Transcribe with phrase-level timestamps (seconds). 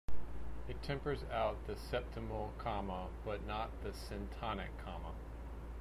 [0.67, 5.13] It tempers out the septimal comma but not the syntonic comma.